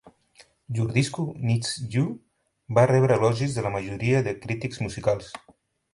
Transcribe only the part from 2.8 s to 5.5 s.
rebre elogis de la majoria de crítics musicals.